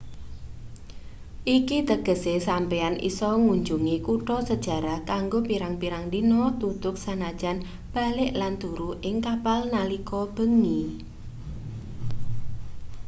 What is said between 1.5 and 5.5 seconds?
iki tegese sampeyan isa ngunjungi kutha sejarah kanggo